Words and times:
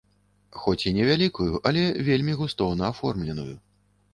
Хоць 0.61 0.85
і 0.91 0.93
невялікую, 0.95 1.49
але 1.71 1.83
вельмі 2.09 2.33
густоўна 2.41 2.83
аформленую. 2.95 3.51